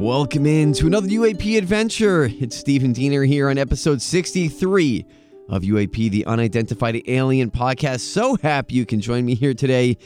[0.00, 2.30] Welcome in to another UAP adventure.
[2.40, 5.04] It's Stephen Diener here on episode 63
[5.50, 8.00] of UAP, the Unidentified Alien Podcast.
[8.00, 9.98] So happy you can join me here today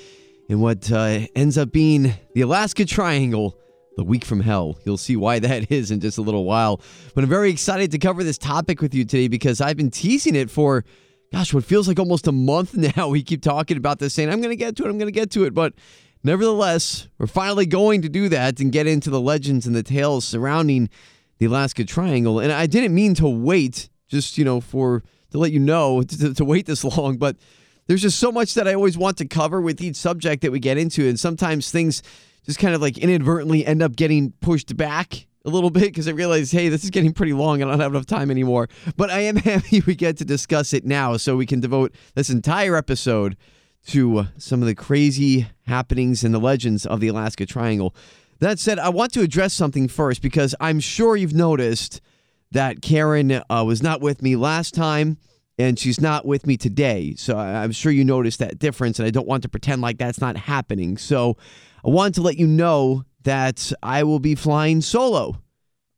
[0.48, 3.56] in what uh, ends up being the Alaska Triangle,
[3.96, 4.76] the week from hell.
[4.84, 6.80] You'll see why that is in just a little while.
[7.14, 10.34] But I'm very excited to cover this topic with you today because I've been teasing
[10.34, 10.84] it for,
[11.32, 13.10] gosh, what feels like almost a month now.
[13.10, 15.12] We keep talking about this, saying, I'm going to get to it, I'm going to
[15.12, 15.54] get to it.
[15.54, 15.72] But
[16.24, 20.24] Nevertheless, we're finally going to do that and get into the legends and the tales
[20.24, 20.88] surrounding
[21.38, 22.40] the Alaska Triangle.
[22.40, 25.02] And I didn't mean to wait, just, you know, for
[25.32, 27.36] to let you know to, to wait this long, but
[27.86, 30.58] there's just so much that I always want to cover with each subject that we
[30.58, 31.06] get into.
[31.06, 32.02] And sometimes things
[32.46, 36.12] just kind of like inadvertently end up getting pushed back a little bit because I
[36.12, 37.60] realize, hey, this is getting pretty long.
[37.60, 38.70] and I don't have enough time anymore.
[38.96, 42.30] But I am happy we get to discuss it now so we can devote this
[42.30, 43.36] entire episode
[43.86, 47.94] to some of the crazy happenings and the legends of the Alaska Triangle.
[48.40, 52.00] That said, I want to address something first because I'm sure you've noticed
[52.52, 55.18] that Karen uh, was not with me last time
[55.58, 57.14] and she's not with me today.
[57.16, 60.20] So I'm sure you noticed that difference, and I don't want to pretend like that's
[60.20, 60.96] not happening.
[60.96, 61.36] So
[61.84, 65.38] I want to let you know that I will be flying solo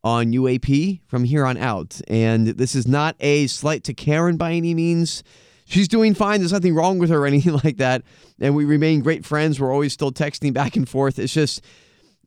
[0.03, 1.99] on UAP from here on out.
[2.07, 5.23] And this is not a slight to Karen by any means
[5.67, 6.39] she's doing fine.
[6.39, 8.03] There's nothing wrong with her or anything like that.
[8.39, 9.59] And we remain great friends.
[9.59, 11.19] We're always still texting back and forth.
[11.19, 11.61] It's just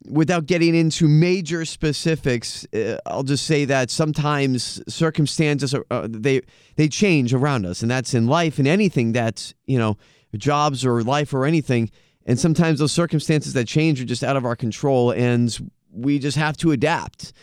[0.09, 6.41] without getting into major specifics, uh, I'll just say that sometimes circumstances are, uh, they
[6.75, 9.97] they change around us, and that's in life and anything that's you know
[10.37, 11.91] jobs or life or anything.
[12.25, 16.37] And sometimes those circumstances that change are just out of our control, and we just
[16.37, 17.33] have to adapt.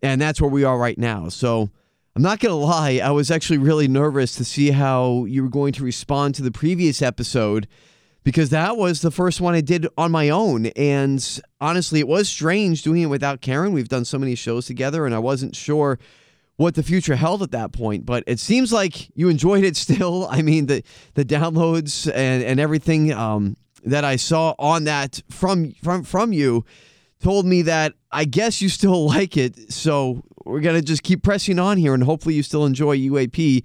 [0.00, 1.28] And that's where we are right now.
[1.28, 1.70] So
[2.18, 5.48] I'm not going to lie, I was actually really nervous to see how you were
[5.48, 7.68] going to respond to the previous episode
[8.24, 10.66] because that was the first one I did on my own.
[10.74, 13.70] And honestly, it was strange doing it without Karen.
[13.70, 16.00] We've done so many shows together, and I wasn't sure
[16.56, 18.04] what the future held at that point.
[18.04, 20.26] But it seems like you enjoyed it still.
[20.28, 20.82] I mean, the
[21.14, 26.64] the downloads and, and everything um, that I saw on that from from from you
[27.22, 29.72] told me that I guess you still like it.
[29.72, 33.64] So we're going to just keep pressing on here and hopefully you still enjoy UAP,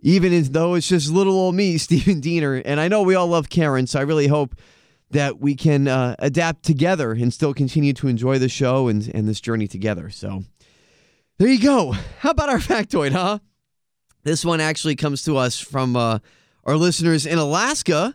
[0.00, 2.62] even though it's just little old me, Stephen Diener.
[2.64, 4.54] And I know we all love Karen, so I really hope
[5.10, 9.28] that we can uh, adapt together and still continue to enjoy the show and, and
[9.28, 10.08] this journey together.
[10.08, 10.44] So
[11.38, 11.92] there you go.
[12.20, 13.38] How about our factoid, huh?
[14.24, 16.20] This one actually comes to us from uh,
[16.64, 18.14] our listeners in Alaska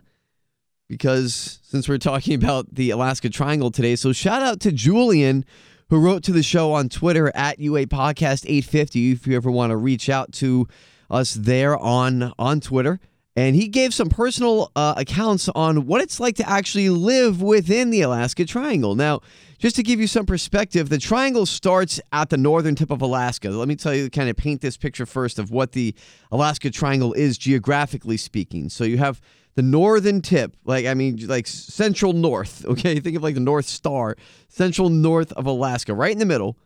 [0.88, 5.44] because since we're talking about the Alaska Triangle today, so shout out to Julian
[5.90, 9.70] who wrote to the show on Twitter at UA Podcast 850 if you ever want
[9.70, 10.68] to reach out to
[11.10, 13.00] us there on on Twitter.
[13.36, 17.90] And he gave some personal uh, accounts on what it's like to actually live within
[17.90, 18.96] the Alaska Triangle.
[18.96, 19.20] Now,
[19.58, 23.50] just to give you some perspective, the triangle starts at the northern tip of Alaska.
[23.50, 25.94] Let me tell you, kind of paint this picture first of what the
[26.32, 28.68] Alaska Triangle is geographically speaking.
[28.70, 29.20] So you have
[29.58, 32.64] the northern tip, like I mean, like central north.
[32.68, 34.14] Okay, think of like the North Star,
[34.48, 36.56] central north of Alaska, right in the middle,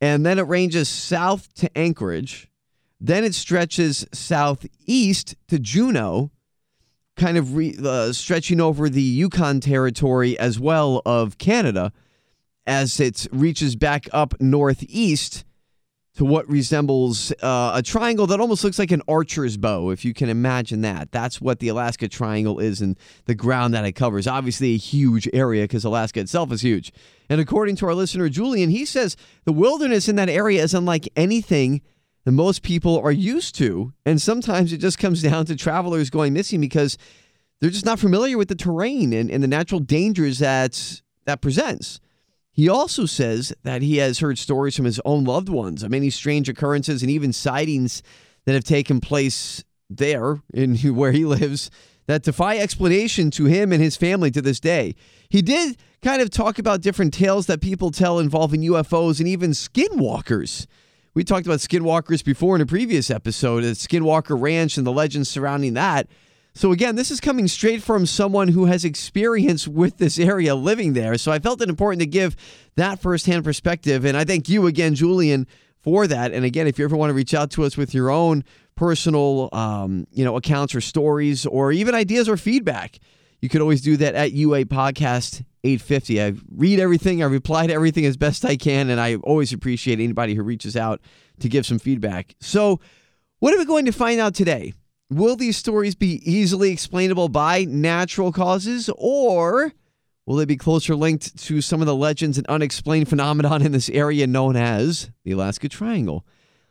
[0.00, 2.48] and then it ranges south to Anchorage.
[3.00, 6.30] Then it stretches southeast to Juneau,
[7.16, 11.92] kind of re, uh, stretching over the Yukon territory as well of Canada,
[12.64, 15.44] as it reaches back up northeast
[16.16, 20.14] to what resembles uh, a triangle that almost looks like an archer's bow, if you
[20.14, 21.12] can imagine that.
[21.12, 24.26] That's what the Alaska Triangle is and the ground that it covers.
[24.26, 26.90] Obviously, a huge area because Alaska itself is huge.
[27.28, 31.06] And according to our listener, Julian, he says the wilderness in that area is unlike
[31.16, 31.82] anything
[32.24, 33.92] that most people are used to.
[34.06, 36.96] And sometimes it just comes down to travelers going missing because
[37.60, 42.00] they're just not familiar with the terrain and, and the natural dangers that that presents.
[42.56, 46.08] He also says that he has heard stories from his own loved ones of many
[46.08, 48.02] strange occurrences and even sightings
[48.46, 51.70] that have taken place there in where he lives
[52.06, 54.94] that defy explanation to him and his family to this day.
[55.28, 59.50] He did kind of talk about different tales that people tell involving UFOs and even
[59.50, 60.66] skinwalkers.
[61.12, 65.28] We talked about skinwalkers before in a previous episode, at Skinwalker Ranch and the legends
[65.28, 66.08] surrounding that.
[66.56, 70.94] So, again, this is coming straight from someone who has experience with this area living
[70.94, 71.18] there.
[71.18, 72.34] So, I felt it important to give
[72.76, 74.06] that firsthand perspective.
[74.06, 75.46] And I thank you again, Julian,
[75.82, 76.32] for that.
[76.32, 78.42] And again, if you ever want to reach out to us with your own
[78.74, 83.00] personal, um, you know, accounts or stories or even ideas or feedback,
[83.42, 86.22] you could always do that at UA Podcast 850.
[86.22, 90.00] I read everything, I reply to everything as best I can, and I always appreciate
[90.00, 91.02] anybody who reaches out
[91.40, 92.34] to give some feedback.
[92.40, 92.80] So,
[93.40, 94.72] what are we going to find out today?
[95.08, 99.72] Will these stories be easily explainable by natural causes, or
[100.26, 103.88] will they be closer linked to some of the legends and unexplained phenomenon in this
[103.90, 106.26] area known as the Alaska Triangle?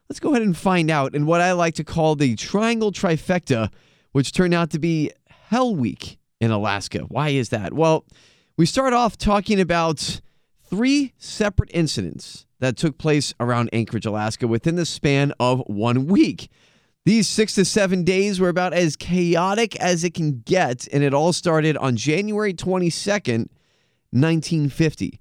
[0.10, 3.72] Let's go ahead and find out in what I like to call the Triangle Trifecta,
[4.12, 7.06] which turned out to be Hell Week in Alaska.
[7.08, 7.72] Why is that?
[7.72, 8.04] Well,
[8.58, 10.20] we start off talking about
[10.70, 16.50] three separate incidents that took place around Anchorage, Alaska within the span of one week.
[17.06, 21.14] These six to seven days were about as chaotic as it can get, and it
[21.14, 23.48] all started on January 22nd,
[24.10, 25.20] 1950.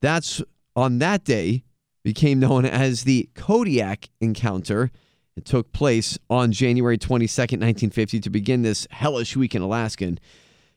[0.00, 0.40] That's
[0.76, 1.64] on that day
[2.04, 4.92] became known as the Kodiak encounter.
[5.36, 10.04] It took place on January 22nd, 1950 to begin this hellish week in Alaska.
[10.04, 10.20] And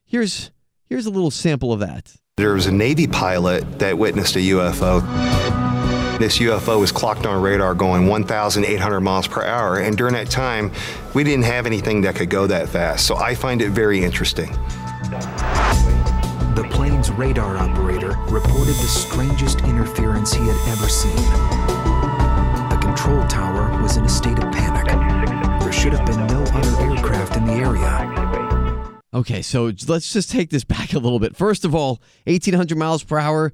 [0.04, 0.50] here's
[0.90, 2.16] here's a little sample of that.
[2.38, 5.69] There was a Navy pilot that witnessed a UFO.
[6.20, 10.70] This UFO was clocked on radar going 1,800 miles per hour, and during that time,
[11.14, 13.08] we didn't have anything that could go that fast.
[13.08, 14.52] So I find it very interesting.
[16.56, 21.16] The plane's radar operator reported the strangest interference he had ever seen.
[22.70, 24.88] The control tower was in a state of panic.
[25.62, 28.92] There should have been no other aircraft in the area.
[29.14, 31.38] Okay, so let's just take this back a little bit.
[31.38, 33.54] First of all, 1,800 miles per hour,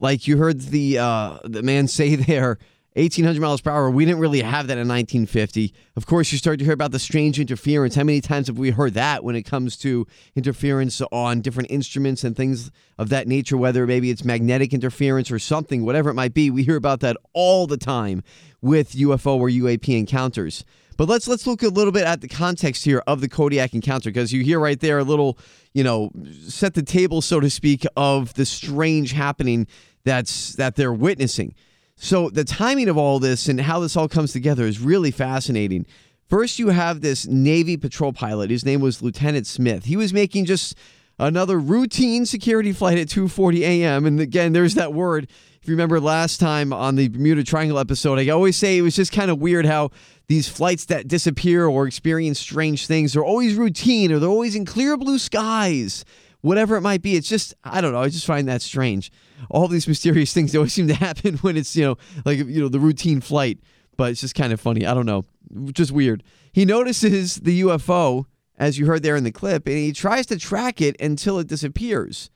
[0.00, 2.58] like you heard the uh, the man say there,
[2.94, 3.90] 1,800 miles per hour.
[3.90, 5.74] We didn't really have that in 1950.
[5.96, 7.96] Of course, you start to hear about the strange interference.
[7.96, 10.06] How many times have we heard that when it comes to
[10.36, 15.40] interference on different instruments and things of that nature, whether maybe it's magnetic interference or
[15.40, 16.50] something, whatever it might be?
[16.50, 18.22] We hear about that all the time
[18.62, 20.64] with UFO or UAP encounters.
[20.96, 24.10] But let's let's look a little bit at the context here of the Kodiak encounter
[24.10, 25.38] because you hear right there a little,
[25.72, 26.10] you know,
[26.46, 29.66] set the table so to speak of the strange happening
[30.04, 31.54] that's that they're witnessing.
[31.96, 35.86] So the timing of all this and how this all comes together is really fascinating.
[36.28, 38.50] First, you have this Navy patrol pilot.
[38.50, 39.84] His name was Lieutenant Smith.
[39.84, 40.76] He was making just
[41.18, 44.06] another routine security flight at 2:40 a.m.
[44.06, 45.28] And again, there's that word.
[45.60, 48.94] If you remember last time on the Bermuda Triangle episode, I always say it was
[48.94, 49.90] just kind of weird how
[50.26, 54.64] these flights that disappear or experience strange things are always routine or they're always in
[54.64, 56.04] clear blue skies
[56.44, 57.16] whatever it might be.
[57.16, 58.02] It's just I don't know.
[58.02, 59.10] I just find that strange.
[59.50, 62.68] All these mysterious things always seem to happen when it's you know like you know
[62.68, 63.58] the routine flight,
[63.96, 64.86] but it's just kind of funny.
[64.86, 65.24] I don't know,
[65.72, 66.22] just weird.
[66.52, 68.26] He notices the UFO
[68.56, 71.46] as you heard there in the clip, and he tries to track it until it
[71.46, 72.30] disappears.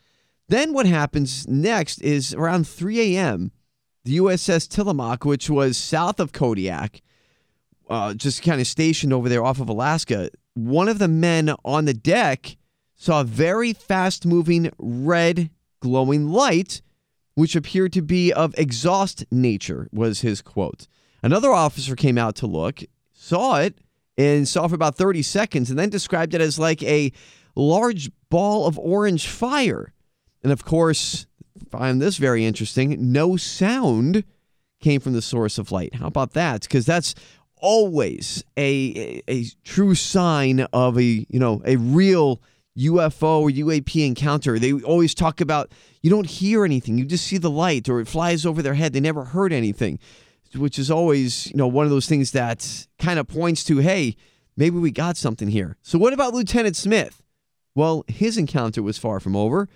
[0.48, 3.52] Then what happens next is around 3 a.m.
[4.04, 7.02] The USS Tillamook, which was south of Kodiak,
[7.90, 10.30] uh, just kind of stationed over there off of Alaska.
[10.54, 12.56] One of the men on the deck
[12.94, 16.82] saw a very fast moving red glowing light,
[17.34, 20.88] which appeared to be of exhaust nature, was his quote.
[21.22, 22.80] Another officer came out to look,
[23.12, 23.78] saw it,
[24.18, 27.12] and saw for about 30 seconds, and then described it as like a
[27.54, 29.94] large ball of orange fire.
[30.42, 31.26] And of course,
[31.70, 34.24] find this very interesting no sound
[34.80, 35.94] came from the source of light.
[35.94, 36.62] How about that?
[36.62, 37.14] Because that's
[37.56, 42.40] always a, a, a true sign of a you know a real
[42.78, 45.72] UFO or UAP encounter, they always talk about
[46.02, 48.92] you don't hear anything, you just see the light or it flies over their head.
[48.92, 49.98] They never heard anything,
[50.54, 54.16] which is always, you know, one of those things that kind of points to, hey,
[54.56, 55.76] maybe we got something here.
[55.82, 57.22] So what about Lieutenant Smith?
[57.74, 59.68] Well, his encounter was far from over.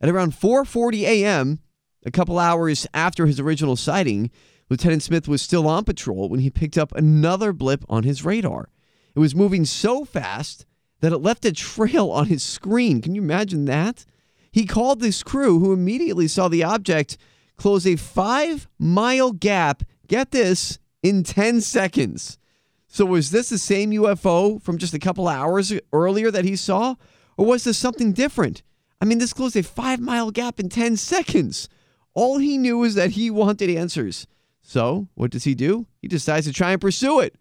[0.00, 1.58] At around 4:40 a.m.,
[2.06, 4.30] a couple hours after his original sighting,
[4.70, 8.68] Lieutenant Smith was still on patrol when he picked up another blip on his radar.
[9.14, 10.66] It was moving so fast
[11.00, 13.00] that it left a trail on his screen.
[13.00, 14.04] Can you imagine that?
[14.52, 17.16] He called this crew, who immediately saw the object
[17.58, 22.38] close a five mile gap, get this, in 10 seconds.
[22.86, 26.94] So, was this the same UFO from just a couple hours earlier that he saw?
[27.36, 28.62] Or was this something different?
[29.00, 31.68] I mean, this closed a five mile gap in 10 seconds.
[32.14, 34.26] All he knew was that he wanted answers.
[34.62, 35.86] So, what does he do?
[36.00, 37.36] He decides to try and pursue it.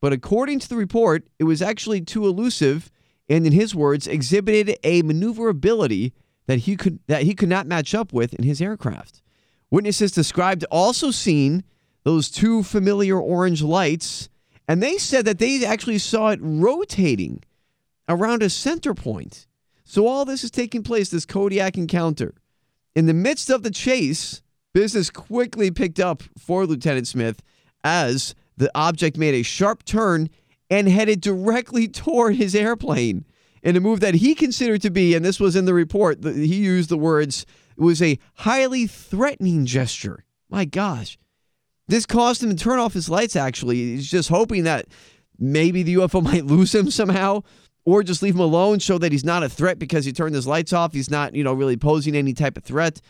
[0.00, 2.90] But according to the report, it was actually too elusive
[3.28, 6.12] and in his words exhibited a maneuverability
[6.46, 9.22] that he could that he could not match up with in his aircraft.
[9.70, 11.64] Witnesses described also seeing
[12.04, 14.28] those two familiar orange lights
[14.70, 17.42] and they said that they actually saw it rotating
[18.08, 19.48] around a center point.
[19.82, 22.34] So all this is taking place this Kodiak encounter.
[22.94, 27.42] In the midst of the chase, business quickly picked up for Lieutenant Smith
[27.82, 30.30] as the object made a sharp turn
[30.70, 33.24] and headed directly toward his airplane
[33.64, 36.56] in a move that he considered to be, and this was in the report, he
[36.56, 37.44] used the words,
[37.80, 40.26] it was a highly threatening gesture.
[40.50, 41.16] My gosh.
[41.88, 43.76] This caused him to turn off his lights, actually.
[43.76, 44.86] He's just hoping that
[45.38, 47.42] maybe the UFO might lose him somehow
[47.86, 50.46] or just leave him alone, show that he's not a threat because he turned his
[50.46, 50.92] lights off.
[50.92, 53.00] He's not, you know, really posing any type of threat.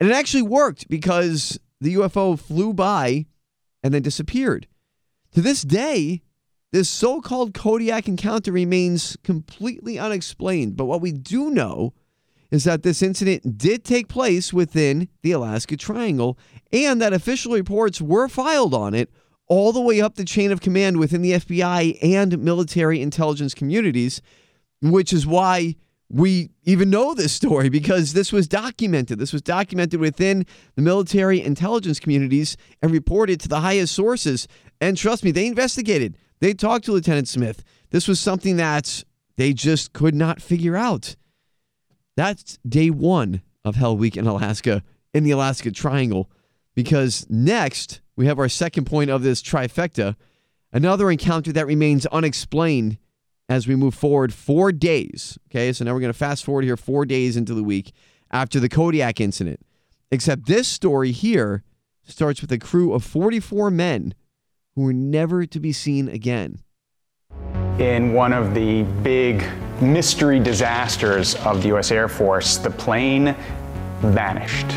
[0.00, 3.26] And it actually worked because the UFO flew by
[3.82, 4.66] and then disappeared.
[5.32, 6.22] To this day,
[6.72, 10.74] this so called Kodiak encounter remains completely unexplained.
[10.74, 11.92] But what we do know
[12.50, 16.38] is that this incident did take place within the Alaska Triangle
[16.72, 19.10] and that official reports were filed on it
[19.48, 24.20] all the way up the chain of command within the FBI and military intelligence communities,
[24.82, 25.76] which is why
[26.08, 29.18] we even know this story because this was documented.
[29.18, 34.46] This was documented within the military intelligence communities and reported to the highest sources.
[34.80, 36.16] And trust me, they investigated.
[36.40, 37.64] They talked to Lieutenant Smith.
[37.90, 39.04] This was something that
[39.36, 41.16] they just could not figure out.
[42.16, 44.82] That's day one of Hell Week in Alaska,
[45.12, 46.30] in the Alaska Triangle,
[46.74, 50.16] because next we have our second point of this trifecta
[50.72, 52.98] another encounter that remains unexplained
[53.48, 55.38] as we move forward four days.
[55.48, 57.92] Okay, so now we're going to fast forward here four days into the week
[58.30, 59.60] after the Kodiak incident.
[60.10, 61.62] Except this story here
[62.04, 64.14] starts with a crew of 44 men
[64.74, 66.60] who were never to be seen again.
[67.78, 69.44] In one of the big
[69.80, 71.90] mystery disasters of the U.S.
[71.90, 73.36] Air Force, the plane
[74.00, 74.70] vanished.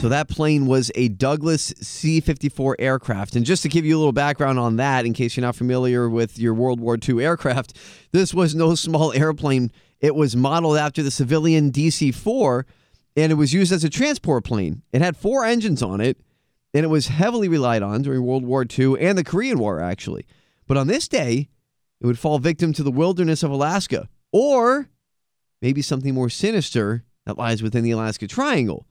[0.00, 3.36] So that plane was a Douglas C 54 aircraft.
[3.36, 6.08] And just to give you a little background on that, in case you're not familiar
[6.08, 7.76] with your World War II aircraft,
[8.12, 9.70] this was no small airplane.
[10.00, 12.64] It was modeled after the civilian DC 4,
[13.16, 14.80] and it was used as a transport plane.
[14.90, 16.18] It had four engines on it,
[16.72, 20.24] and it was heavily relied on during World War II and the Korean War, actually.
[20.66, 21.50] But on this day,
[22.00, 24.88] it would fall victim to the wilderness of Alaska, or
[25.60, 28.86] maybe something more sinister that lies within the Alaska Triangle.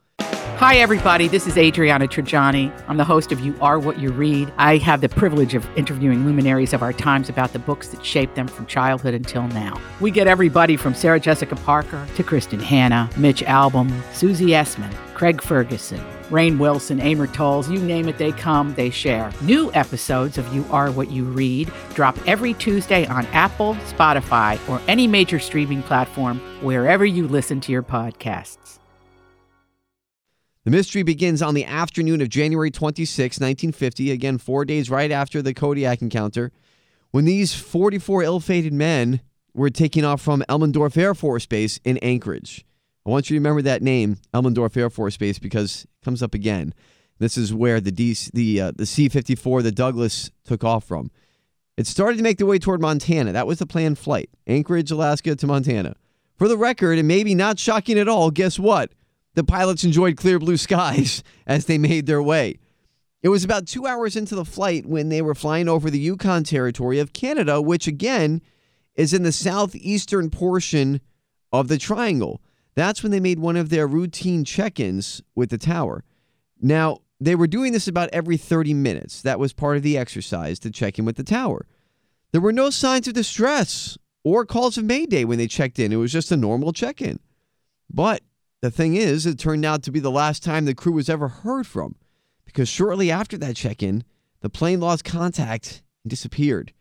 [0.60, 1.30] Hi, everybody.
[1.30, 2.70] This is Adriana Trigiani.
[2.90, 4.52] I'm the host of You Are What You Read.
[4.58, 8.36] I have the privilege of interviewing luminaries of our times about the books that shaped
[8.36, 9.80] them from childhood until now.
[10.02, 15.42] We get everybody from Sarah Jessica Parker to Kristin Hannah, Mitch Albom, Susie Essman, Craig
[15.42, 16.00] Ferguson,
[16.30, 19.34] Rainn Wilson, Amor Towles, you name it, they come, they share.
[19.42, 24.80] New episodes of You Are What You Read drop every Tuesday on Apple, Spotify, or
[24.88, 28.80] any major streaming platform wherever you listen to your podcasts.
[30.64, 35.42] The mystery begins on the afternoon of January 26, 1950, again, four days right after
[35.42, 36.54] the Kodiak encounter,
[37.12, 39.20] when these 44 ill fated men
[39.54, 42.66] were taking off from Elmendorf Air Force Base in Anchorage.
[43.10, 46.36] I want you to remember that name, Elmendorf Air Force Base, because it comes up
[46.36, 46.76] again.
[47.18, 47.90] This is where the
[48.34, 51.10] the uh, the C-54, the Douglas, took off from.
[51.76, 53.32] It started to make their way toward Montana.
[53.32, 55.96] That was the planned flight, Anchorage, Alaska to Montana.
[56.38, 58.92] For the record, and maybe not shocking at all, guess what?
[59.34, 62.60] The pilots enjoyed clear blue skies as they made their way.
[63.24, 66.44] It was about two hours into the flight when they were flying over the Yukon
[66.44, 68.44] Territory of Canada, which again
[68.94, 71.02] is in the southeastern portion
[71.52, 72.40] of the triangle.
[72.80, 76.06] That's when they made one of their routine check ins with the tower.
[76.62, 79.22] Now, they were doing this about every 30 minutes.
[79.22, 81.68] That was part of the exercise to check in with the tower.
[82.32, 85.92] There were no signs of distress or calls of mayday when they checked in.
[85.92, 87.20] It was just a normal check in.
[87.90, 88.22] But
[88.62, 91.28] the thing is, it turned out to be the last time the crew was ever
[91.28, 91.96] heard from
[92.46, 94.06] because shortly after that check in,
[94.40, 96.72] the plane lost contact and disappeared.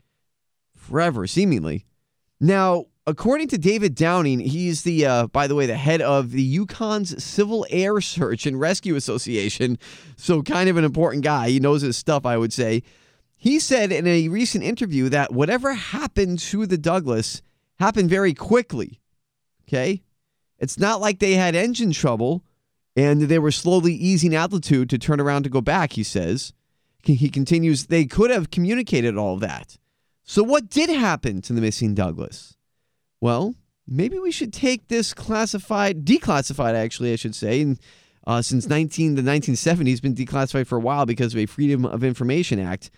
[0.76, 1.86] Forever, seemingly.
[2.38, 6.56] Now, according to David Downing, he's the, uh, by the way, the head of the
[6.56, 9.78] Yukon's Civil Air Search and Rescue Association.
[10.16, 11.48] So, kind of an important guy.
[11.48, 12.82] He knows his stuff, I would say.
[13.34, 17.40] He said in a recent interview that whatever happened to the Douglas
[17.78, 19.00] happened very quickly.
[19.66, 20.02] Okay?
[20.58, 22.44] It's not like they had engine trouble
[22.96, 26.52] and they were slowly easing altitude to turn around to go back, he says.
[27.04, 29.78] He continues, they could have communicated all that.
[30.24, 32.57] So, what did happen to the missing Douglas?
[33.20, 33.54] Well,
[33.86, 37.60] maybe we should take this classified, declassified, actually, I should say.
[37.62, 37.78] And
[38.26, 42.04] uh, since 19 the 1970s, been declassified for a while because of a Freedom of
[42.04, 42.90] Information Act.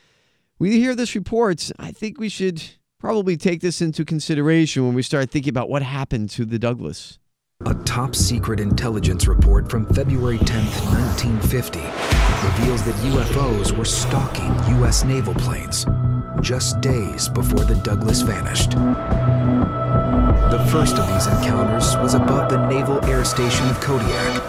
[0.58, 1.70] We hear this report.
[1.78, 2.62] I think we should
[2.98, 7.18] probably take this into consideration when we start thinking about what happened to the Douglas.
[7.66, 15.04] A top secret intelligence report from February 10, 1950, reveals that UFOs were stalking U.S.
[15.04, 15.86] naval planes
[16.40, 18.70] just days before the Douglas vanished.
[20.50, 24.42] The first of these encounters was above the Naval Air Station of Kodiak,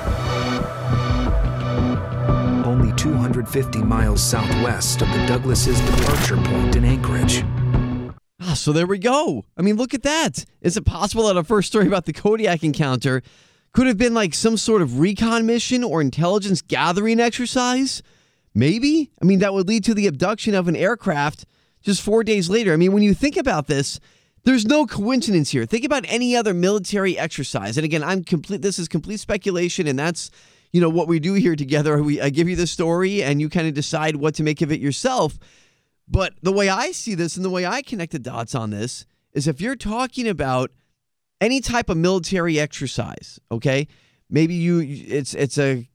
[2.65, 7.43] only 250 miles southwest of the Douglas's departure point in Anchorage.
[8.41, 9.45] Ah, so there we go.
[9.55, 10.43] I mean, look at that.
[10.61, 13.21] Is it possible that a first story about the Kodiak encounter
[13.71, 18.01] could have been like some sort of recon mission or intelligence gathering exercise?
[18.55, 19.11] Maybe.
[19.21, 21.45] I mean, that would lead to the abduction of an aircraft
[21.83, 22.73] just four days later.
[22.73, 23.99] I mean, when you think about this,
[24.43, 25.65] there's no coincidence here.
[25.65, 27.77] Think about any other military exercise.
[27.77, 28.61] And again, I'm complete.
[28.61, 30.31] This is complete speculation, and that's
[30.71, 32.01] you know what we do here together.
[32.01, 34.71] We I give you the story, and you kind of decide what to make of
[34.71, 35.37] it yourself.
[36.07, 39.05] But the way I see this and the way I connect the dots on this
[39.33, 40.71] is if you're talking about
[41.39, 43.87] any type of military exercise, okay?
[44.29, 45.89] Maybe you it's it's a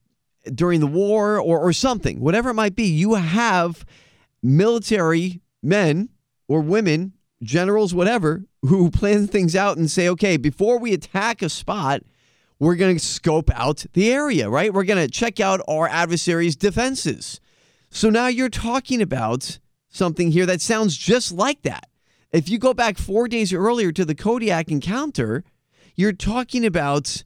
[0.55, 3.85] during the war or or something, whatever it might be, you have
[4.43, 6.11] military men
[6.49, 7.13] or women,
[7.43, 12.03] generals, whatever, who plan things out and say, okay, before we attack a spot,
[12.59, 14.73] we're going to scope out the area, right?
[14.73, 17.41] We're going to check out our adversary's defenses.
[17.91, 21.89] So now you're talking about something here that sounds just like that.
[22.33, 25.45] If you go back four days earlier to the Kodiak encounter,
[25.95, 27.25] you're talking about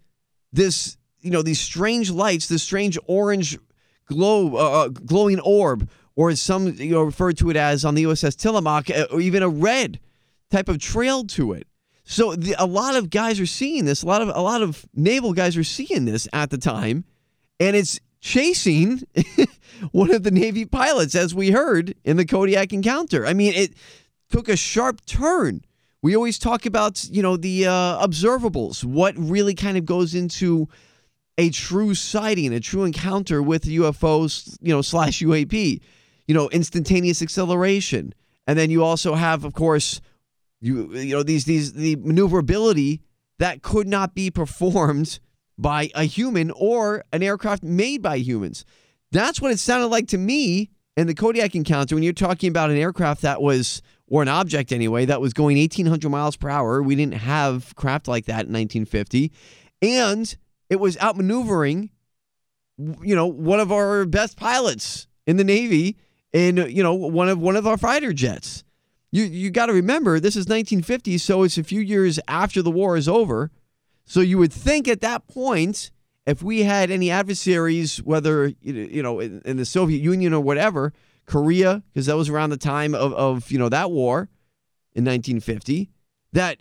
[0.52, 3.58] this, you know, these strange lights, this strange orange
[4.06, 7.94] glow, uh, uh glowing orb, or as some you know refer to it as on
[7.94, 10.00] the USS Tillamook, uh, or even a red
[10.50, 11.66] type of trail to it.
[12.04, 14.02] So the, a lot of guys are seeing this.
[14.02, 17.04] A lot of a lot of naval guys are seeing this at the time,
[17.58, 19.02] and it's chasing
[19.92, 23.26] one of the Navy pilots, as we heard in the Kodiak encounter.
[23.26, 23.74] I mean, it
[24.30, 25.62] took a sharp turn.
[26.02, 30.68] We always talk about, you know, the uh, observables, what really kind of goes into
[31.36, 35.80] a true sighting, a true encounter with UFOs, you know, slash UAP,
[36.30, 38.14] you know, instantaneous acceleration.
[38.46, 40.00] And then you also have, of course,
[40.60, 43.00] you you know, these these the maneuverability
[43.40, 45.18] that could not be performed
[45.58, 48.64] by a human or an aircraft made by humans.
[49.10, 52.70] That's what it sounded like to me in the Kodiak encounter when you're talking about
[52.70, 56.80] an aircraft that was, or an object anyway, that was going 1,800 miles per hour.
[56.80, 59.32] We didn't have craft like that in 1950.
[59.82, 60.36] And
[60.68, 61.90] it was outmaneuvering,
[62.78, 65.96] you know, one of our best pilots in the Navy
[66.32, 68.64] in, you know, one of one of our fighter jets.
[69.12, 72.70] You you got to remember this is 1950, so it's a few years after the
[72.70, 73.50] war is over.
[74.04, 75.90] So you would think at that point
[76.26, 80.92] if we had any adversaries, whether you know in, in the Soviet Union or whatever,
[81.26, 84.28] Korea, because that was around the time of, of you know that war
[84.92, 85.90] in 1950,
[86.32, 86.58] that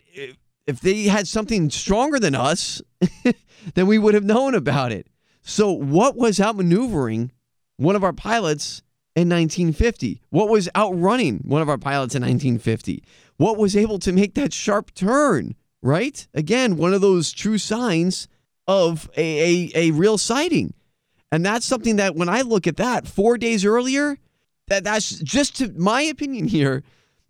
[0.66, 2.82] if they had something stronger than us,
[3.74, 5.06] then we would have known about it.
[5.42, 7.30] So what was outmaneuvering
[7.76, 8.82] one of our pilots
[9.16, 10.22] in 1950?
[10.30, 13.02] What was outrunning one of our pilots in 1950?
[13.36, 15.54] What was able to make that sharp turn?
[15.82, 16.26] Right?
[16.34, 18.28] Again, one of those true signs
[18.66, 20.74] of a, a, a real sighting.
[21.32, 24.18] And that's something that when I look at that four days earlier,
[24.68, 26.82] that that's just to my opinion here,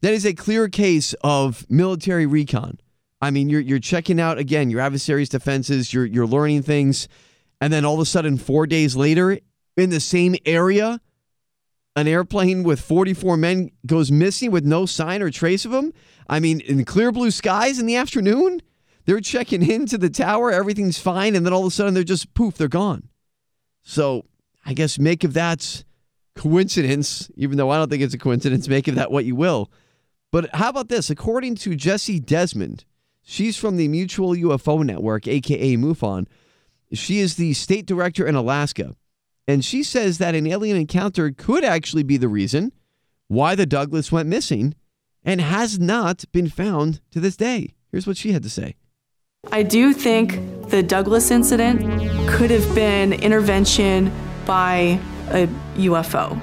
[0.03, 2.79] that is a clear case of military recon.
[3.23, 7.09] I mean, you're you're checking out again your adversary's defenses, you're you're learning things,
[7.61, 9.39] and then all of a sudden, four days later,
[9.77, 11.01] in the same area,
[12.01, 15.93] an airplane with 44 men goes missing with no sign or trace of them.
[16.29, 18.61] I mean, in clear blue skies in the afternoon,
[19.05, 22.35] they're checking into the tower, everything's fine, and then all of a sudden they're just
[22.35, 23.09] poof, they're gone.
[23.83, 24.27] So
[24.65, 25.85] I guess make of that
[26.35, 29.71] coincidence, even though I don't think it's a coincidence, make of that what you will.
[30.33, 31.11] But how about this?
[31.11, 32.85] According to Jessie Desmond,
[33.23, 36.27] she's from the Mutual UFO Network, aka MUFON.
[36.93, 38.97] She is the state director in Alaska.
[39.51, 42.71] And she says that an alien encounter could actually be the reason
[43.27, 44.77] why the Douglas went missing
[45.25, 47.75] and has not been found to this day.
[47.91, 48.77] Here's what she had to say.
[49.51, 51.81] I do think the Douglas incident
[52.31, 54.13] could have been intervention
[54.47, 56.41] by a UFO.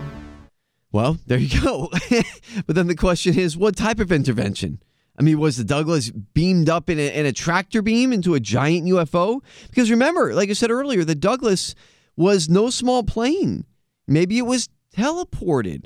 [0.92, 1.90] Well, there you go.
[2.66, 4.84] but then the question is what type of intervention?
[5.18, 8.42] I mean, was the Douglas beamed up in a, in a tractor beam into a
[8.42, 9.40] giant UFO?
[9.70, 11.74] Because remember, like I said earlier, the Douglas
[12.18, 13.66] was no small plane.
[14.08, 15.86] Maybe it was teleported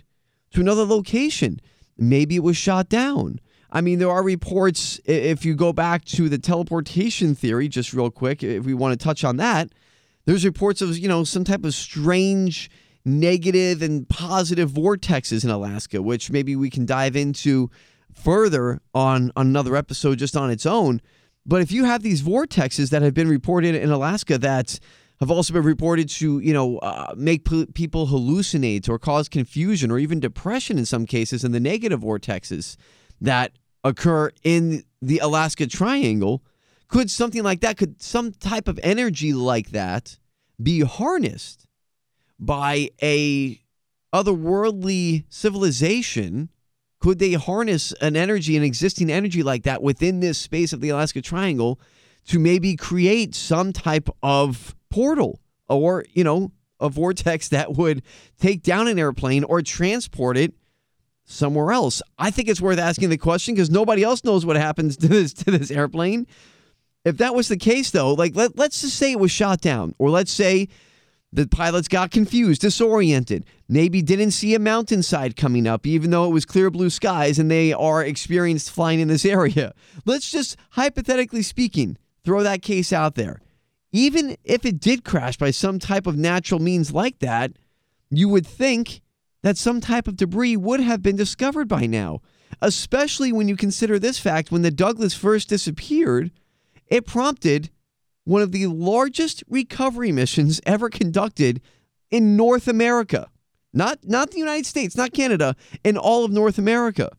[0.53, 1.59] to another location.
[1.97, 3.39] Maybe it was shot down.
[3.69, 8.09] I mean, there are reports, if you go back to the teleportation theory, just real
[8.09, 9.69] quick, if we want to touch on that,
[10.25, 12.69] there's reports of, you know, some type of strange
[13.05, 17.69] negative and positive vortexes in Alaska, which maybe we can dive into
[18.13, 21.01] further on another episode just on its own.
[21.45, 24.79] But if you have these vortexes that have been reported in Alaska that
[25.21, 29.91] have also been reported to, you know, uh, make p- people hallucinate or cause confusion
[29.91, 32.75] or even depression in some cases, and the negative vortexes
[33.21, 33.53] that
[33.83, 36.43] occur in the Alaska Triangle,
[36.87, 40.17] could something like that, could some type of energy like that
[40.61, 41.67] be harnessed
[42.39, 43.61] by a
[44.11, 46.49] otherworldly civilization?
[46.99, 50.89] Could they harness an energy, an existing energy like that within this space of the
[50.89, 51.79] Alaska Triangle
[52.27, 58.03] to maybe create some type of portal or, you know, a vortex that would
[58.39, 60.53] take down an airplane or transport it
[61.25, 62.01] somewhere else?
[62.19, 65.33] I think it's worth asking the question because nobody else knows what happens to this
[65.33, 66.27] to this airplane.
[67.03, 69.95] If that was the case, though, like let, let's just say it was shot down,
[69.97, 70.67] or let's say
[71.33, 76.33] the pilots got confused, disoriented, maybe didn't see a mountainside coming up, even though it
[76.33, 79.73] was clear blue skies and they are experienced flying in this area.
[80.05, 83.39] Let's just, hypothetically speaking, throw that case out there.
[83.91, 87.51] Even if it did crash by some type of natural means like that,
[88.09, 89.01] you would think
[89.43, 92.21] that some type of debris would have been discovered by now,
[92.61, 96.31] especially when you consider this fact when the Douglas first disappeared,
[96.87, 97.69] it prompted
[98.23, 101.61] one of the largest recovery missions ever conducted
[102.09, 103.29] in North America.
[103.73, 107.09] Not not the United States, not Canada, in all of North America.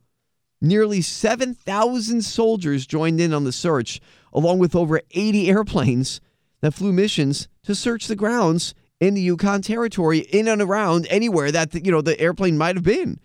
[0.61, 4.01] Nearly 7,000 soldiers joined in on the search,
[4.33, 6.21] along with over 80 airplanes
[6.62, 11.51] that flew missions to search the grounds in the Yukon Territory, in and around anywhere
[11.51, 13.20] that the, you know the airplane might have been.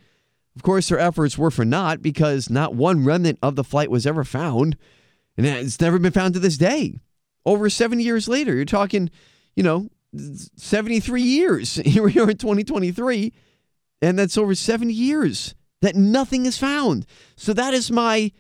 [0.55, 4.07] Of course, their efforts were for naught because not one remnant of the flight was
[4.07, 4.75] ever found,
[5.37, 6.99] and it's never been found to this day.
[7.45, 9.11] Over 70 years later, you're talking,
[9.55, 11.75] you know, 73 years.
[11.85, 13.31] Here we are in 2023,
[14.01, 17.05] and that's over 70 years that nothing is found.
[17.35, 18.31] So that is my,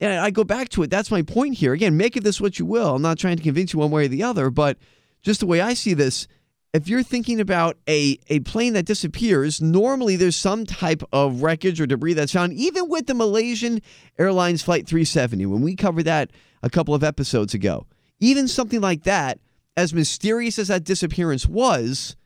[0.00, 0.90] and I go back to it.
[0.90, 1.72] That's my point here.
[1.72, 2.96] Again, make of this what you will.
[2.96, 4.78] I'm not trying to convince you one way or the other, but
[5.22, 6.26] just the way I see this,
[6.72, 11.80] if you're thinking about a, a plane that disappears, normally there's some type of wreckage
[11.80, 13.80] or debris that's found, even with the Malaysian
[14.18, 17.86] Airlines Flight 370, when we covered that a couple of episodes ago.
[18.18, 19.38] Even something like that,
[19.76, 22.16] as mysterious as that disappearance was,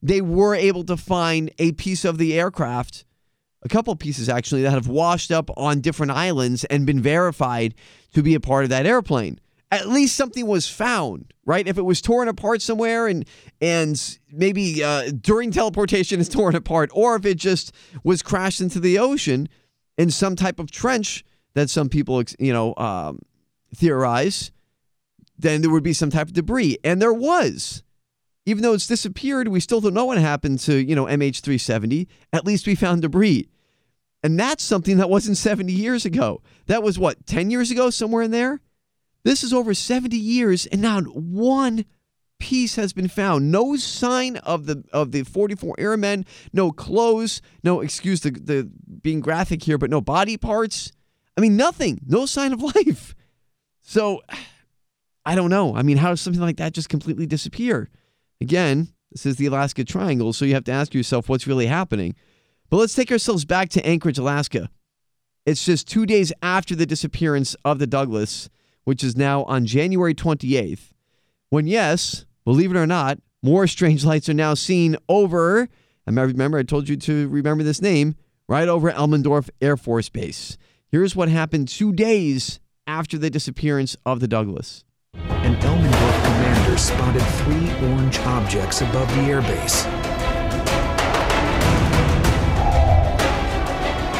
[0.00, 3.04] they were able to find a piece of the aircraft,
[3.62, 7.74] a couple pieces actually, that have washed up on different islands and been verified
[8.14, 9.38] to be a part of that airplane
[9.70, 11.66] at least something was found, right?
[11.66, 13.26] If it was torn apart somewhere and
[13.60, 18.80] and maybe uh, during teleportation it's torn apart, or if it just was crashed into
[18.80, 19.48] the ocean
[19.96, 23.20] in some type of trench that some people you know um,
[23.74, 24.50] theorize,
[25.38, 27.82] then there would be some type of debris, and there was.
[28.48, 32.06] Even though it's disappeared, we still don't know what happened to you know MH370.
[32.32, 33.48] At least we found debris.
[34.22, 36.42] And that's something that wasn't 70 years ago.
[36.66, 38.60] That was what, 10 years ago, somewhere in there?
[39.22, 41.84] This is over 70 years, and not one
[42.40, 43.52] piece has been found.
[43.52, 46.24] No sign of the of the 44 airmen.
[46.52, 47.42] No clothes.
[47.62, 48.70] No excuse the the
[49.02, 50.90] being graphic here, but no body parts.
[51.36, 52.00] I mean, nothing.
[52.06, 53.14] No sign of life.
[53.82, 54.22] So,
[55.24, 55.76] I don't know.
[55.76, 57.90] I mean, how does something like that just completely disappear?
[58.40, 62.14] Again, this is the Alaska Triangle, so you have to ask yourself what's really happening.
[62.70, 64.68] But let's take ourselves back to Anchorage, Alaska.
[65.46, 68.50] It's just two days after the disappearance of the Douglas
[68.88, 70.94] which is now on January 28th,
[71.50, 75.68] when, yes, believe it or not, more strange lights are now seen over,
[76.06, 78.14] I remember I told you to remember this name,
[78.48, 80.56] right over Elmendorf Air Force Base.
[80.90, 84.84] Here's what happened two days after the disappearance of the Douglas.
[85.14, 86.27] Elmendorf
[86.78, 89.82] spotted three orange objects above the airbase.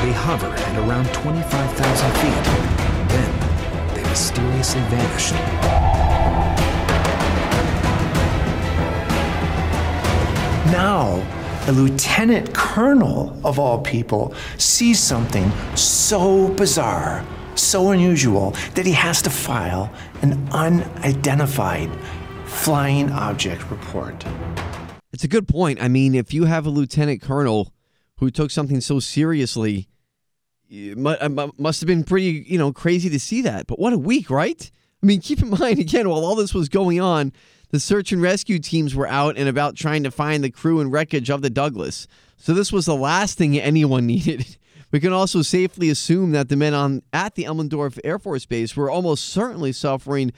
[0.03, 2.45] They hovered at around 25,000 feet.
[3.09, 5.35] Then they mysteriously vanished.
[10.73, 11.25] Now,
[11.69, 19.23] a lieutenant colonel of all people sees something so bizarre, so unusual, that he has
[19.23, 19.93] to file
[20.23, 21.91] an unidentified
[22.49, 24.25] flying object report.
[25.13, 25.81] It's a good point.
[25.83, 27.73] I mean, if you have a lieutenant colonel
[28.17, 29.89] who took something so seriously,
[30.73, 33.67] uh, must have been pretty, you know, crazy to see that.
[33.67, 34.71] But what a week, right?
[35.03, 37.33] I mean, keep in mind again, while all this was going on,
[37.71, 40.91] the search and rescue teams were out and about trying to find the crew and
[40.91, 42.09] wreckage of the Douglas.
[42.37, 44.57] So this was the last thing anyone needed
[44.91, 48.77] we can also safely assume that the men on at the Elmendorf Air Force Base
[48.77, 50.33] were almost certainly suffering,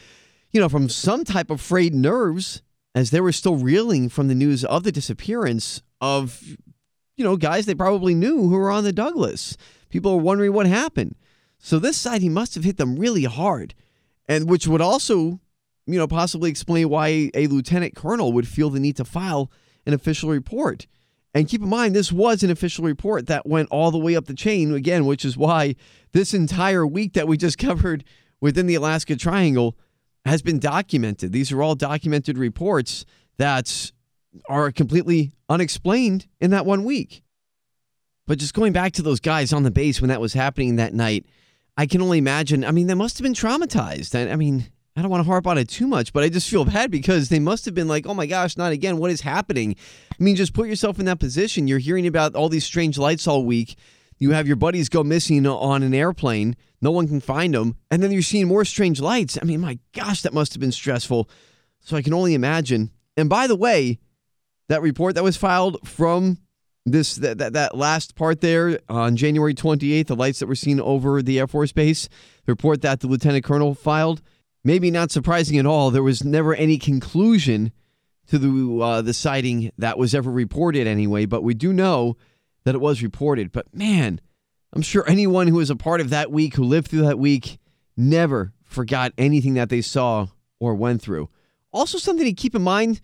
[0.50, 2.62] you know, from some type of frayed nerves
[2.94, 6.42] as they were still reeling from the news of the disappearance of,
[7.16, 9.56] you know, guys they probably knew who were on the Douglas.
[9.90, 11.14] People are wondering what happened.
[11.58, 13.74] So this sighting must have hit them really hard,
[14.26, 15.40] and which would also,
[15.86, 19.50] you know, possibly explain why a lieutenant colonel would feel the need to file
[19.86, 20.86] an official report.
[21.34, 24.24] And keep in mind, this was an official report that went all the way up
[24.24, 25.76] the chain, again, which is why
[26.12, 28.04] this entire week that we just covered
[28.40, 29.76] within the Alaska Triangle
[30.24, 31.32] has been documented.
[31.32, 33.04] These are all documented reports
[33.38, 33.92] that
[34.48, 37.22] are completely unexplained in that one week.
[38.26, 40.94] But just going back to those guys on the base when that was happening that
[40.94, 41.26] night,
[41.76, 42.64] I can only imagine.
[42.64, 44.14] I mean, they must have been traumatized.
[44.14, 46.64] I mean, I don't want to harp on it too much, but I just feel
[46.64, 48.98] bad because they must have been like, oh my gosh, not again.
[48.98, 49.74] What is happening?
[50.12, 51.66] I mean, just put yourself in that position.
[51.66, 53.76] You're hearing about all these strange lights all week.
[54.20, 56.54] You have your buddies go missing on an airplane.
[56.82, 57.76] No one can find them.
[57.90, 59.38] And then you're seeing more strange lights.
[59.40, 61.28] I mean, my gosh, that must have been stressful.
[61.80, 62.90] So I can only imagine.
[63.16, 63.98] And by the way,
[64.68, 66.38] that report that was filed from
[66.84, 70.80] this that, that, that last part there on January 28th, the lights that were seen
[70.80, 72.08] over the Air Force Base,
[72.44, 74.22] the report that the lieutenant colonel filed,
[74.64, 75.90] maybe not surprising at all.
[75.90, 77.72] There was never any conclusion
[78.28, 82.16] to the uh, the sighting that was ever reported anyway, but we do know
[82.64, 83.52] that it was reported.
[83.52, 84.20] But man,
[84.72, 87.58] I'm sure anyone who was a part of that week, who lived through that week,
[87.96, 91.28] never forgot anything that they saw or went through.
[91.72, 93.00] Also, something to keep in mind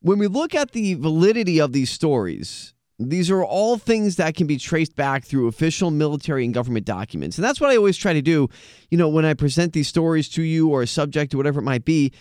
[0.00, 4.46] when we look at the validity of these stories, these are all things that can
[4.46, 7.38] be traced back through official military and government documents.
[7.38, 8.48] And that's what I always try to do,
[8.90, 11.64] you know, when I present these stories to you or a subject or whatever it
[11.64, 12.12] might be.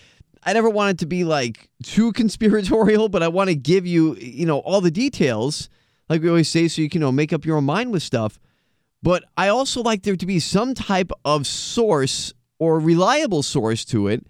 [0.43, 4.15] I never want it to be like too conspiratorial, but I want to give you,
[4.15, 5.69] you know, all the details,
[6.09, 8.03] like we always say, so you can you know, make up your own mind with
[8.03, 8.39] stuff.
[9.01, 14.07] But I also like there to be some type of source or reliable source to
[14.07, 14.25] it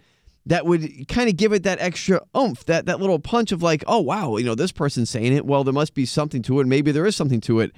[0.46, 3.84] that would kind of give it that extra oomph, that that little punch of like,
[3.88, 5.46] oh wow, you know, this person's saying it.
[5.46, 6.68] Well, there must be something to it.
[6.68, 7.72] Maybe there is something to it.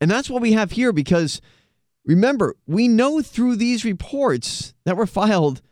[0.00, 1.40] And that's what we have here because
[2.04, 5.62] remember, we know through these reports that were filed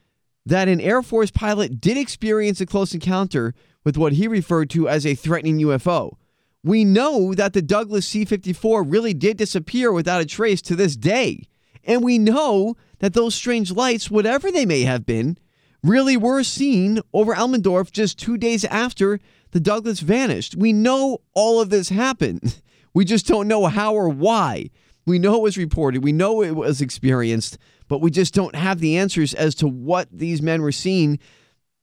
[0.47, 4.89] that an Air Force pilot did experience a close encounter with what he referred to
[4.89, 6.17] as a threatening UFO.
[6.65, 10.97] We know that the Douglas C 54 really did disappear without a trace to this
[10.97, 11.47] day.
[11.85, 15.37] And we know that those strange lights, whatever they may have been,
[15.83, 20.57] really were seen over Elmendorf just two days after the Douglas vanished.
[20.57, 22.61] We know all of this happened.
[22.97, 24.71] We just don't know how or why.
[25.05, 28.79] We know it was reported, we know it was experienced, but we just don't have
[28.79, 31.19] the answers as to what these men were seeing.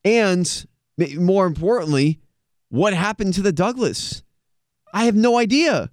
[0.06, 0.66] And
[1.18, 2.22] more importantly,
[2.70, 4.24] what happened to the Douglas?
[4.94, 5.90] I have no idea.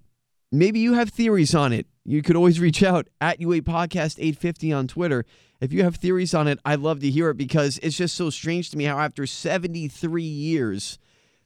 [0.50, 1.86] Maybe you have theories on it.
[2.04, 5.24] You could always reach out at UA Podcast 850 on Twitter
[5.60, 8.30] if you have theories on it, I'd love to hear it because it's just so
[8.30, 10.98] strange to me how after 73 years,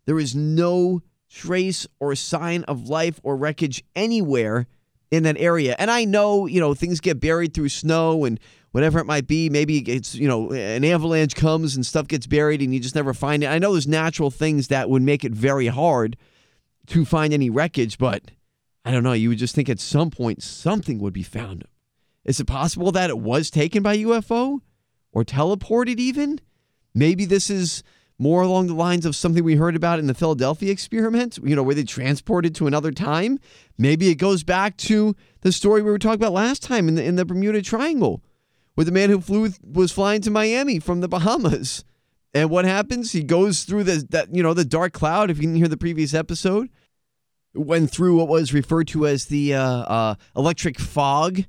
[0.04, 4.66] there is no trace or sign of life or wreckage anywhere
[5.10, 5.74] in that area.
[5.78, 8.38] And I know, you know, things get buried through snow and
[8.72, 9.48] whatever it might be.
[9.48, 13.14] Maybe it's, you know, an avalanche comes and stuff gets buried and you just never
[13.14, 13.46] find it.
[13.46, 16.18] I know there's natural things that would make it very hard
[16.88, 18.30] to find any wreckage, but
[18.84, 19.12] I don't know.
[19.12, 21.64] You would just think at some point something would be found.
[22.24, 24.60] Is it possible that it was taken by UFO
[25.12, 26.40] or teleported even?
[26.94, 27.82] Maybe this is
[28.18, 31.62] more along the lines of something we heard about in the Philadelphia experiment, you know,
[31.62, 33.38] where they transported to another time.
[33.76, 37.02] Maybe it goes back to the story we were talking about last time in the,
[37.02, 38.22] in the Bermuda Triangle,
[38.76, 41.84] with the man who flew was flying to Miami from the Bahamas.
[42.34, 43.12] And what happens?
[43.12, 45.30] He goes through the that you know the dark cloud.
[45.30, 46.70] If you didn't hear the previous episode,
[47.54, 51.44] went through what was referred to as the uh, uh, electric fog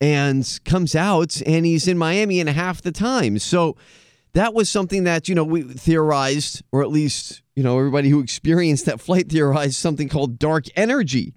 [0.00, 3.38] and comes out and he's in Miami in half the time.
[3.38, 3.76] So
[4.32, 8.20] that was something that, you know, we theorized, or at least, you know, everybody who
[8.20, 11.34] experienced that flight theorized something called dark energy.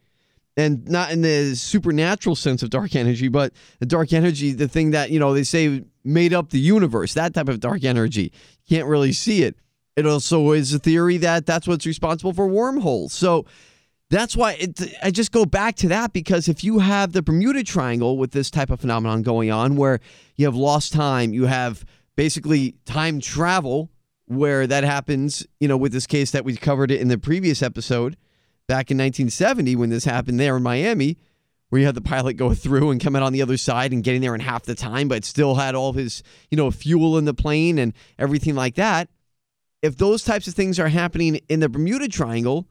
[0.58, 4.92] And not in the supernatural sense of dark energy, but the dark energy, the thing
[4.92, 8.34] that, you know, they say made up the universe, that type of dark energy.
[8.66, 9.56] You can't really see it.
[9.96, 13.14] It also is a theory that that's what's responsible for wormholes.
[13.14, 13.46] So
[14.10, 17.64] that's why it, I just go back to that because if you have the Bermuda
[17.64, 20.00] Triangle with this type of phenomenon going on where
[20.36, 23.92] you have lost time, you have basically time travel
[24.26, 27.62] where that happens, you know, with this case that we covered it in the previous
[27.62, 28.18] episode
[28.68, 31.18] back in 1970 when this happened there in Miami,
[31.70, 34.04] where you had the pilot go through and come out on the other side and
[34.04, 37.26] getting there in half the time, but still had all his, you know, fuel in
[37.26, 39.10] the plane and everything like that.
[39.82, 42.68] If those types of things are happening in the Bermuda Triangle,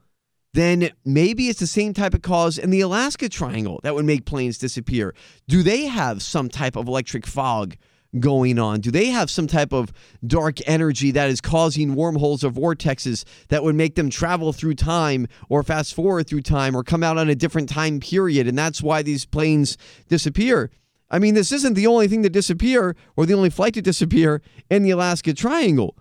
[0.53, 4.25] then maybe it's the same type of cause in the Alaska Triangle that would make
[4.25, 5.13] planes disappear.
[5.47, 7.75] Do they have some type of electric fog
[8.19, 8.79] going on?
[8.79, 9.91] Do they have some type of
[10.25, 15.27] dark energy that is causing wormholes or vortexes that would make them travel through time
[15.49, 18.47] or fast forward through time or come out on a different time period?
[18.47, 20.71] And that's why these planes disappear.
[21.09, 24.41] I mean, this isn't the only thing to disappear or the only flight to disappear
[24.69, 25.97] in the Alaska Triangle.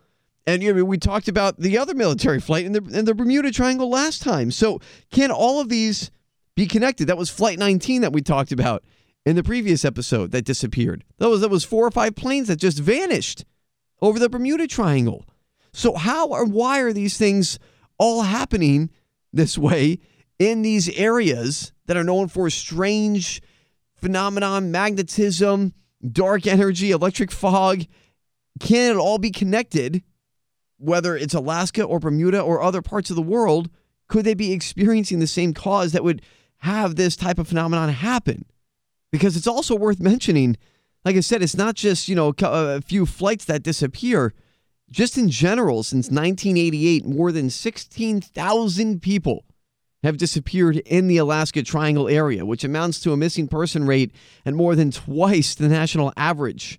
[0.46, 3.50] And you know, we talked about the other military flight in the in the Bermuda
[3.50, 4.50] Triangle last time.
[4.50, 6.10] So can all of these
[6.54, 7.08] be connected?
[7.08, 8.84] That was Flight 19 that we talked about
[9.26, 11.04] in the previous episode that disappeared.
[11.18, 13.44] That was that was four or five planes that just vanished
[14.00, 15.26] over the Bermuda Triangle.
[15.72, 17.58] So how or why are these things
[17.98, 18.88] all happening
[19.32, 19.98] this way
[20.38, 23.42] in these areas that are known for strange
[23.94, 25.74] phenomenon, magnetism,
[26.10, 27.82] dark energy, electric fog?
[28.60, 30.02] Can it all be connected?
[30.78, 33.70] whether it's Alaska or Bermuda or other parts of the world,
[34.08, 36.22] could they be experiencing the same cause that would
[36.58, 38.44] have this type of phenomenon happen?
[39.16, 40.58] Because it's also worth mentioning,
[41.02, 44.34] like I said, it's not just, you know, a few flights that disappear.
[44.90, 49.46] Just in general, since 1988, more than 16,000 people
[50.02, 54.12] have disappeared in the Alaska Triangle area, which amounts to a missing person rate
[54.44, 56.78] at more than twice the national average.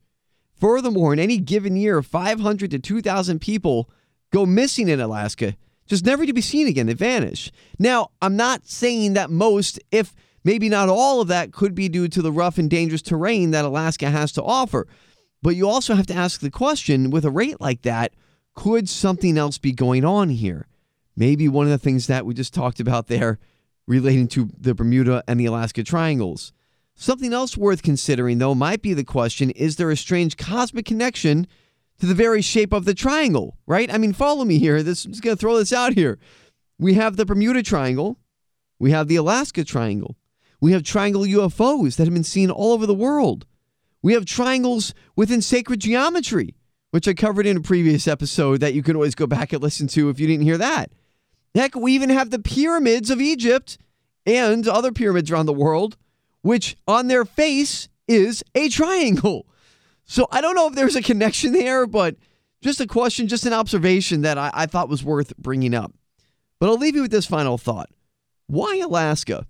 [0.59, 3.89] Furthermore, in any given year, 500 to 2,000 people
[4.31, 5.55] go missing in Alaska,
[5.87, 6.85] just never to be seen again.
[6.85, 7.51] They vanish.
[7.79, 12.07] Now, I'm not saying that most, if maybe not all of that, could be due
[12.07, 14.87] to the rough and dangerous terrain that Alaska has to offer.
[15.41, 18.13] But you also have to ask the question with a rate like that,
[18.53, 20.67] could something else be going on here?
[21.15, 23.39] Maybe one of the things that we just talked about there
[23.87, 26.53] relating to the Bermuda and the Alaska triangles.
[26.95, 31.47] Something else worth considering, though, might be the question is there a strange cosmic connection
[31.99, 33.91] to the very shape of the triangle, right?
[33.93, 34.83] I mean, follow me here.
[34.83, 36.19] This, I'm just going to throw this out here.
[36.79, 38.17] We have the Bermuda Triangle,
[38.79, 40.15] we have the Alaska Triangle,
[40.59, 43.45] we have triangle UFOs that have been seen all over the world.
[44.01, 46.55] We have triangles within sacred geometry,
[46.91, 49.87] which I covered in a previous episode that you can always go back and listen
[49.89, 50.91] to if you didn't hear that.
[51.53, 53.77] Heck, we even have the pyramids of Egypt
[54.25, 55.97] and other pyramids around the world
[56.47, 59.45] which on their face is a triangle.
[60.05, 62.15] So I don't know if there's a connection there, but
[62.61, 65.93] just a question, just an observation that I, I thought was worth bringing up.
[66.59, 67.89] But I'll leave you with this final thought
[68.47, 69.45] Why Alaska?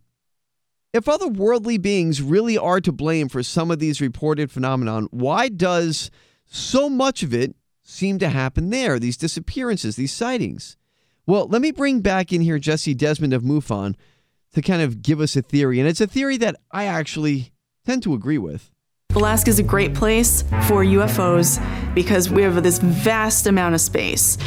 [0.93, 5.49] If other worldly beings really are to blame for some of these reported phenomenon, why
[5.49, 6.09] does
[6.45, 8.97] so much of it seem to happen there?
[8.97, 10.77] These disappearances, these sightings.
[11.25, 13.95] Well, let me bring back in here Jesse Desmond of MUFON
[14.53, 15.79] to kind of give us a theory.
[15.79, 17.51] And it's a theory that I actually
[17.85, 18.71] tend to agree with.
[19.13, 21.61] Alaska is a great place for UFOs
[21.93, 24.37] because we have this vast amount of space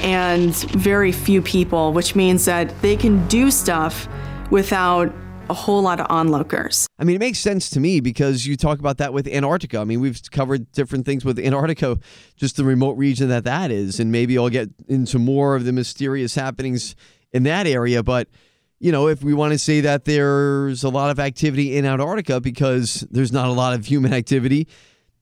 [0.00, 4.08] and very few people, which means that they can do stuff
[4.50, 5.12] without
[5.50, 6.86] a whole lot of onlookers.
[6.98, 9.78] I mean, it makes sense to me because you talk about that with Antarctica.
[9.78, 11.98] I mean, we've covered different things with Antarctica,
[12.36, 15.72] just the remote region that that is, and maybe I'll get into more of the
[15.72, 16.96] mysterious happenings
[17.32, 18.02] in that area.
[18.02, 18.28] But
[18.80, 22.40] you know, if we want to say that there's a lot of activity in Antarctica
[22.40, 24.66] because there's not a lot of human activity,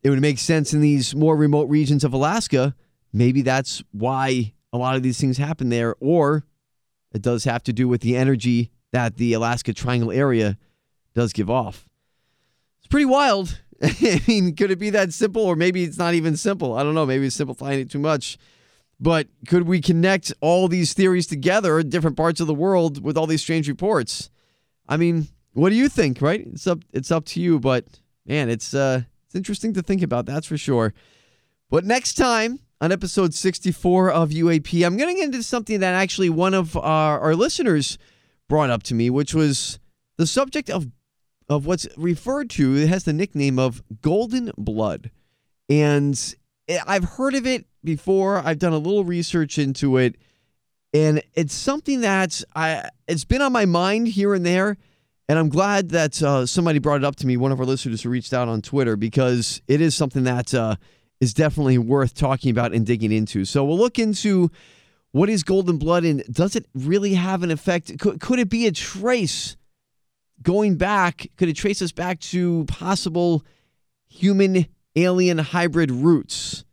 [0.02, 2.74] it would make sense in these more remote regions of Alaska.
[3.12, 6.44] Maybe that's why a lot of these things happen there, or
[7.12, 10.56] it does have to do with the energy that the Alaska Triangle area
[11.14, 11.88] does give off.
[12.78, 13.60] It's pretty wild.
[13.82, 16.74] I mean, could it be that simple, or maybe it's not even simple?
[16.74, 17.06] I don't know.
[17.06, 18.38] Maybe it's simplifying it too much.
[19.00, 23.26] But could we connect all these theories together different parts of the world with all
[23.26, 24.30] these strange reports?
[24.88, 26.46] I mean, what do you think, right?
[26.46, 27.84] It's up it's up to you, but
[28.26, 30.94] man, it's uh it's interesting to think about, that's for sure.
[31.70, 35.94] But next time on episode 64 of UAP, I'm going to get into something that
[35.94, 37.96] actually one of our, our listeners
[38.52, 39.78] brought up to me, which was
[40.18, 40.86] the subject of
[41.48, 42.76] of what's referred to.
[42.76, 45.10] It has the nickname of golden blood.
[45.70, 46.34] And
[46.86, 48.36] I've heard of it before.
[48.36, 50.16] I've done a little research into it,
[50.92, 54.76] and it's something that I it's been on my mind here and there.
[55.30, 58.02] And I'm glad that uh, somebody brought it up to me, one of our listeners
[58.02, 60.76] who reached out on Twitter, because it is something that uh,
[61.22, 63.46] is definitely worth talking about and digging into.
[63.46, 64.50] So we'll look into
[65.12, 67.98] what is golden blood and does it really have an effect?
[67.98, 69.56] Could, could it be a trace
[70.42, 71.28] going back?
[71.36, 73.44] Could it trace us back to possible
[74.08, 76.64] human alien hybrid roots?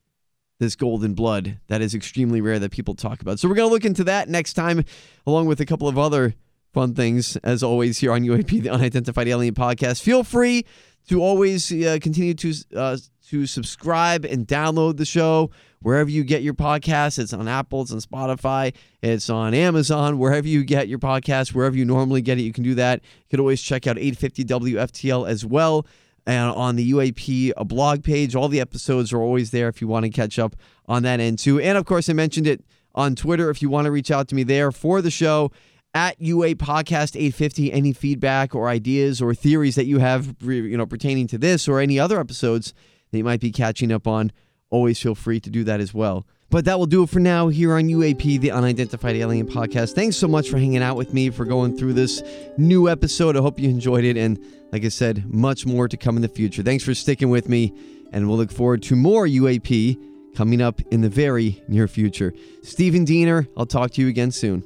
[0.60, 3.40] this golden blood that is extremely rare that people talk about.
[3.40, 4.84] So we're going to look into that next time,
[5.26, 6.36] along with a couple of other
[6.74, 10.02] fun things, as always, here on UAP, the Unidentified Alien Podcast.
[10.02, 10.66] Feel free
[11.08, 12.98] to always uh, continue to uh,
[13.30, 17.20] to subscribe and download the show wherever you get your podcasts.
[17.20, 21.76] It's on Apple, it's on Spotify, it's on Amazon, wherever you get your podcast, wherever
[21.76, 23.02] you normally get it, you can do that.
[23.04, 25.86] You can always check out 850 WFTL as well.
[26.26, 29.88] And on the UAP a blog page, all the episodes are always there if you
[29.88, 30.56] want to catch up
[30.88, 31.60] on that end too.
[31.60, 34.36] And of course, I mentioned it on Twitter if you want to reach out to
[34.36, 35.52] me there for the show
[35.94, 37.72] at UA Podcast 850.
[37.72, 41.80] Any feedback or ideas or theories that you have, you know, pertaining to this or
[41.80, 42.74] any other episodes
[43.12, 44.32] that you might be catching up on,
[44.70, 46.26] always feel free to do that as well.
[46.52, 49.94] But that will do it for now here on UAP, the Unidentified Alien Podcast.
[49.94, 52.24] Thanks so much for hanging out with me, for going through this
[52.58, 53.38] new episode.
[53.38, 54.18] I hope you enjoyed it.
[54.18, 56.64] And like I said, much more to come in the future.
[56.64, 57.74] Thanks for sticking with me.
[58.12, 62.34] And we'll look forward to more UAP coming up in the very near future.
[62.64, 64.64] Stephen Diener, I'll talk to you again soon.